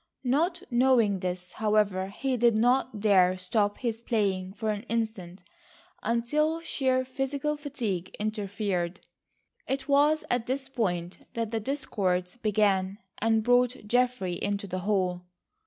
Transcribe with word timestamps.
Not 0.23 0.63
knowing 0.71 1.19
this, 1.19 1.51
however, 1.51 2.07
he 2.07 2.35
did 2.35 2.55
not 2.55 2.99
dare 2.99 3.37
stop 3.37 3.77
his 3.77 4.01
playing 4.01 4.53
for 4.53 4.71
an 4.71 4.81
instant, 4.89 5.43
until 6.01 6.59
sheer 6.59 7.05
physical 7.05 7.55
fatigue 7.55 8.15
interfered. 8.19 9.01
It 9.67 9.87
was 9.87 10.25
at 10.27 10.47
this 10.47 10.69
point 10.69 11.27
that 11.35 11.51
the 11.51 11.59
discords 11.59 12.35
began, 12.35 12.97
and 13.19 13.43
brought 13.43 13.85
Geoffrey 13.85 14.33
into 14.41 14.65
the 14.65 14.79
hall. 14.79 15.27